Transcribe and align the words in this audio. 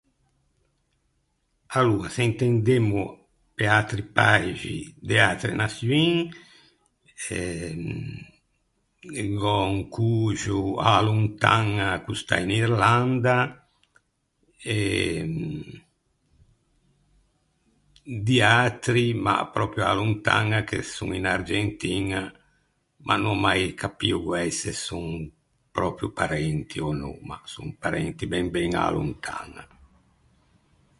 Aloa, 1.79 2.07
se 2.15 2.21
intendemmo 2.31 3.01
pe 3.57 3.63
atri 3.79 4.03
paixi 4.19 4.77
de 5.07 5.15
atre 5.31 5.51
naçioin, 5.61 6.13
eh, 7.37 7.75
gh’ò 9.39 9.57
un 9.75 9.81
coxo 9.95 10.57
a-a 10.89 11.01
lontaña 11.09 11.87
ch’o 12.03 12.13
stà 12.21 12.35
in 12.45 12.51
Irlanda 12.63 13.37
e 14.77 14.79
di 18.25 18.37
atri 18.65 19.05
ma 19.25 19.35
pròpio 19.55 19.81
a-a 19.83 19.95
lontaña 20.01 20.59
che 20.69 20.79
son 20.95 21.09
in 21.19 21.25
Argentiña 21.37 22.21
ma 23.05 23.15
n’ò 23.21 23.33
mai 23.45 23.63
capio 23.81 24.17
guæi 24.25 24.49
se 24.61 24.71
son 24.85 25.05
pròpio 25.75 26.07
parenti 26.19 26.75
ò 26.87 26.89
no, 27.01 27.11
ma 27.27 27.37
son 27.53 27.67
parenti 27.83 28.23
ben 28.33 28.47
ben 28.55 28.71
a-a 28.79 28.91
lontaña. 28.99 29.63